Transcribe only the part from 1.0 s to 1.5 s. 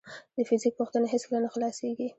هیڅکله نه